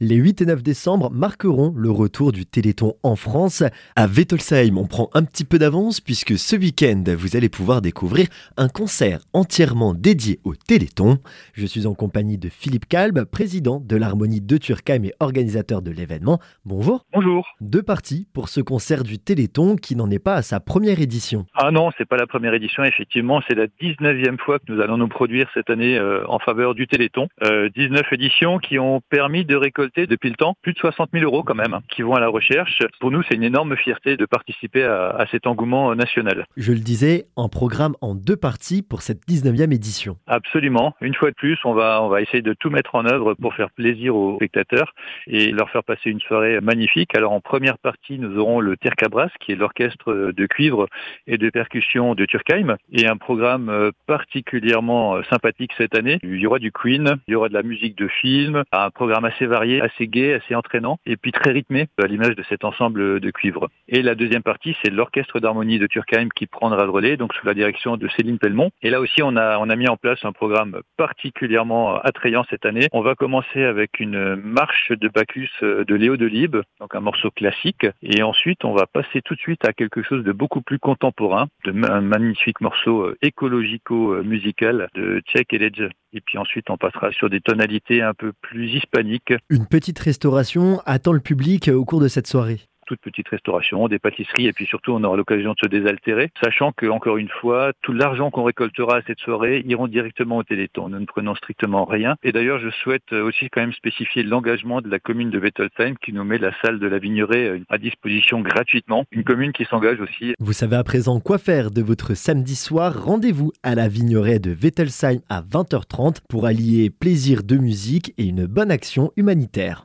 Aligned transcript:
Les 0.00 0.14
8 0.14 0.42
et 0.42 0.46
9 0.46 0.62
décembre 0.62 1.10
marqueront 1.10 1.74
le 1.76 1.90
retour 1.90 2.30
du 2.30 2.46
Téléthon 2.46 2.94
en 3.02 3.16
France. 3.16 3.64
À 3.96 4.06
Wettelsheim, 4.06 4.78
on 4.78 4.86
prend 4.86 5.10
un 5.12 5.24
petit 5.24 5.44
peu 5.44 5.58
d'avance 5.58 6.00
puisque 6.00 6.38
ce 6.38 6.54
week-end, 6.54 7.02
vous 7.16 7.36
allez 7.36 7.48
pouvoir 7.48 7.82
découvrir 7.82 8.28
un 8.56 8.68
concert 8.68 9.18
entièrement 9.32 9.94
dédié 9.94 10.38
au 10.44 10.54
Téléthon. 10.54 11.18
Je 11.52 11.66
suis 11.66 11.84
en 11.84 11.94
compagnie 11.94 12.38
de 12.38 12.48
Philippe 12.48 12.86
Kalb, 12.86 13.24
président 13.24 13.80
de 13.84 13.96
l'Harmonie 13.96 14.40
de 14.40 14.56
Turkheim 14.56 15.02
et 15.02 15.14
organisateur 15.18 15.82
de 15.82 15.90
l'événement. 15.90 16.38
Bonjour. 16.64 17.04
Bonjour. 17.12 17.48
Deux 17.60 17.82
parties 17.82 18.28
pour 18.32 18.50
ce 18.50 18.60
concert 18.60 19.02
du 19.02 19.18
Téléthon 19.18 19.74
qui 19.74 19.96
n'en 19.96 20.08
est 20.12 20.20
pas 20.20 20.36
à 20.36 20.42
sa 20.42 20.60
première 20.60 21.00
édition. 21.00 21.44
Ah 21.54 21.72
non, 21.72 21.90
c'est 21.98 22.08
pas 22.08 22.16
la 22.16 22.28
première 22.28 22.54
édition, 22.54 22.84
effectivement, 22.84 23.42
c'est 23.48 23.56
la 23.56 23.66
19e 23.66 24.38
fois 24.38 24.60
que 24.60 24.72
nous 24.72 24.80
allons 24.80 24.96
nous 24.96 25.08
produire 25.08 25.50
cette 25.54 25.70
année 25.70 25.98
euh, 25.98 26.24
en 26.28 26.38
faveur 26.38 26.76
du 26.76 26.86
Téléthon. 26.86 27.26
Euh, 27.42 27.68
19 27.74 28.02
éditions 28.12 28.58
qui 28.58 28.78
ont 28.78 29.00
permis 29.10 29.44
de 29.44 29.56
récolter 29.56 29.87
depuis 29.96 30.30
le 30.30 30.36
temps 30.36 30.54
plus 30.62 30.72
de 30.72 30.78
60 30.78 31.10
000 31.12 31.24
euros 31.24 31.42
quand 31.42 31.54
même 31.54 31.74
hein, 31.74 31.82
qui 31.88 32.02
vont 32.02 32.14
à 32.14 32.20
la 32.20 32.28
recherche. 32.28 32.82
Pour 33.00 33.10
nous, 33.10 33.22
c'est 33.28 33.34
une 33.34 33.42
énorme 33.42 33.76
fierté 33.76 34.16
de 34.16 34.26
participer 34.26 34.84
à, 34.84 35.26
cet 35.30 35.46
engouement 35.46 35.94
national. 35.94 36.46
Je 36.56 36.72
le 36.72 36.78
disais, 36.78 37.26
un 37.36 37.48
programme 37.48 37.94
en 38.00 38.14
deux 38.14 38.36
parties 38.36 38.82
pour 38.82 39.02
cette 39.02 39.26
19e 39.28 39.74
édition. 39.74 40.16
Absolument. 40.26 40.94
Une 41.00 41.14
fois 41.14 41.30
de 41.30 41.34
plus, 41.34 41.58
on 41.64 41.74
va, 41.74 42.02
on 42.02 42.08
va 42.08 42.22
essayer 42.22 42.42
de 42.42 42.54
tout 42.54 42.70
mettre 42.70 42.94
en 42.94 43.04
œuvre 43.04 43.34
pour 43.34 43.54
faire 43.54 43.70
plaisir 43.70 44.16
aux 44.16 44.36
spectateurs 44.36 44.94
et 45.26 45.50
leur 45.50 45.70
faire 45.70 45.84
passer 45.84 46.10
une 46.10 46.20
soirée 46.20 46.60
magnifique. 46.60 47.14
Alors 47.14 47.32
en 47.32 47.40
première 47.40 47.78
partie, 47.78 48.18
nous 48.18 48.38
aurons 48.38 48.60
le 48.60 48.76
Tercabras, 48.76 49.30
qui 49.40 49.52
est 49.52 49.56
l'orchestre 49.56 50.32
de 50.32 50.46
cuivre 50.46 50.86
et 51.26 51.38
de 51.38 51.50
percussion 51.50 52.14
de 52.14 52.24
Turkheim, 52.24 52.76
et 52.92 53.06
un 53.06 53.16
programme 53.16 53.68
euh, 53.68 53.90
particulièrement 54.06 55.16
euh, 55.16 55.22
sympathique 55.30 55.72
cette 55.76 55.94
année. 55.94 56.18
Il 56.22 56.36
y 56.36 56.46
aura 56.46 56.58
du 56.58 56.72
Queen, 56.72 57.16
il 57.26 57.32
y 57.32 57.34
aura 57.34 57.48
de 57.48 57.54
la 57.54 57.62
musique 57.62 57.96
de 57.96 58.08
film, 58.08 58.62
un 58.72 58.90
programme 58.90 59.24
assez 59.24 59.46
varié 59.46 59.77
assez 59.80 60.06
gai, 60.06 60.34
assez 60.34 60.54
entraînant, 60.54 60.98
et 61.06 61.16
puis 61.16 61.32
très 61.32 61.50
rythmé, 61.50 61.86
à 62.02 62.06
l'image 62.06 62.36
de 62.36 62.42
cet 62.48 62.64
ensemble 62.64 63.20
de 63.20 63.30
cuivre. 63.30 63.68
Et 63.88 64.02
la 64.02 64.14
deuxième 64.14 64.42
partie, 64.42 64.76
c'est 64.82 64.90
l'orchestre 64.90 65.40
d'harmonie 65.40 65.78
de 65.78 65.86
Turkheim 65.86 66.28
qui 66.34 66.46
prendra 66.46 66.84
le 66.84 66.90
relais, 66.90 67.16
donc 67.16 67.34
sous 67.34 67.46
la 67.46 67.54
direction 67.54 67.96
de 67.96 68.08
Céline 68.08 68.38
Pellemont. 68.38 68.70
Et 68.82 68.90
là 68.90 69.00
aussi, 69.00 69.22
on 69.22 69.36
a, 69.36 69.58
on 69.58 69.68
a 69.70 69.76
mis 69.76 69.88
en 69.88 69.96
place 69.96 70.24
un 70.24 70.32
programme 70.32 70.80
particulièrement 70.96 71.96
attrayant 71.96 72.44
cette 72.50 72.66
année. 72.66 72.88
On 72.92 73.00
va 73.00 73.14
commencer 73.14 73.64
avec 73.64 74.00
une 74.00 74.36
marche 74.36 74.92
de 74.92 75.08
Bacchus 75.08 75.50
de 75.62 75.94
Léo 75.94 76.16
Delibes, 76.16 76.58
donc 76.80 76.94
un 76.94 77.00
morceau 77.00 77.30
classique, 77.30 77.86
et 78.02 78.22
ensuite, 78.22 78.64
on 78.64 78.72
va 78.72 78.86
passer 78.86 79.22
tout 79.22 79.34
de 79.34 79.40
suite 79.40 79.64
à 79.66 79.72
quelque 79.72 80.02
chose 80.02 80.24
de 80.24 80.32
beaucoup 80.32 80.62
plus 80.62 80.78
contemporain, 80.78 81.46
de 81.64 81.72
un 81.88 82.00
magnifique 82.00 82.60
morceau 82.60 83.14
écologico-musical 83.22 84.88
de 84.94 85.20
Tchèque 85.20 85.52
et 85.52 85.58
Ledge. 85.58 85.88
Et 86.12 86.20
puis 86.20 86.38
ensuite, 86.38 86.70
on 86.70 86.76
passera 86.76 87.12
sur 87.12 87.28
des 87.28 87.40
tonalités 87.40 88.02
un 88.02 88.14
peu 88.14 88.32
plus 88.40 88.70
hispaniques. 88.70 89.34
Une 89.50 89.66
petite 89.66 89.98
restauration 89.98 90.80
attend 90.86 91.12
le 91.12 91.20
public 91.20 91.68
au 91.68 91.84
cours 91.84 92.00
de 92.00 92.08
cette 92.08 92.26
soirée 92.26 92.60
toute 92.88 93.00
petite 93.00 93.28
restauration, 93.28 93.86
des 93.86 93.98
pâtisseries, 93.98 94.46
et 94.46 94.52
puis 94.52 94.66
surtout 94.66 94.92
on 94.92 95.04
aura 95.04 95.16
l'occasion 95.16 95.52
de 95.52 95.58
se 95.62 95.68
désaltérer, 95.68 96.30
sachant 96.42 96.72
que 96.72 96.86
encore 96.86 97.18
une 97.18 97.28
fois, 97.28 97.72
tout 97.82 97.92
l'argent 97.92 98.30
qu'on 98.30 98.44
récoltera 98.44 99.00
cette 99.06 99.20
soirée 99.20 99.62
iront 99.66 99.88
directement 99.88 100.38
au 100.38 100.42
Téléthon. 100.42 100.88
Nous 100.88 100.98
ne 100.98 101.04
prenons 101.04 101.34
strictement 101.34 101.84
rien. 101.84 102.16
Et 102.22 102.32
d'ailleurs, 102.32 102.58
je 102.58 102.70
souhaite 102.70 103.12
aussi 103.12 103.50
quand 103.50 103.60
même 103.60 103.74
spécifier 103.74 104.22
l'engagement 104.22 104.80
de 104.80 104.88
la 104.88 104.98
commune 104.98 105.30
de 105.30 105.38
Wettelsheim 105.38 105.96
qui 106.02 106.12
nous 106.12 106.24
met 106.24 106.38
la 106.38 106.52
salle 106.62 106.78
de 106.78 106.86
la 106.86 106.98
Vignerée 106.98 107.48
euh, 107.48 107.60
à 107.68 107.78
disposition 107.78 108.40
gratuitement. 108.40 109.04
Une 109.12 109.24
commune 109.24 109.52
qui 109.52 109.66
s'engage 109.66 110.00
aussi. 110.00 110.34
Vous 110.38 110.52
savez 110.54 110.76
à 110.76 110.84
présent 110.84 111.20
quoi 111.20 111.38
faire 111.38 111.70
de 111.70 111.82
votre 111.82 112.14
samedi 112.14 112.56
soir. 112.56 113.04
Rendez-vous 113.04 113.52
à 113.62 113.74
la 113.74 113.88
Vignerée 113.88 114.38
de 114.38 114.52
Wettelsheim 114.52 115.20
à 115.28 115.42
20h30 115.42 116.18
pour 116.28 116.46
allier 116.46 116.90
plaisir 116.90 117.42
de 117.42 117.56
musique 117.56 118.14
et 118.16 118.24
une 118.24 118.46
bonne 118.46 118.70
action 118.70 119.12
humanitaire. 119.16 119.84